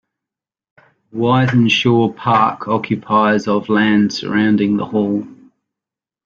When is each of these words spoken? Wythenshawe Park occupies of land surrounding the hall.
Wythenshawe 1.13 2.15
Park 2.15 2.67
occupies 2.67 3.47
of 3.47 3.69
land 3.69 4.11
surrounding 4.11 4.77
the 4.77 4.85
hall. 4.85 5.27